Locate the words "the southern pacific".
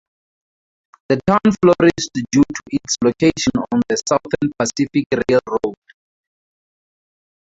3.87-5.05